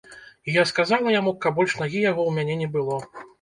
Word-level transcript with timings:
І 0.47 0.53
я 0.55 0.61
сказала 0.69 1.13
яму, 1.15 1.33
каб 1.43 1.59
больш 1.59 1.75
нагі 1.83 2.01
яго 2.07 2.21
ў 2.31 2.39
мяне 2.39 2.55
не 2.65 2.71
было. 2.79 2.99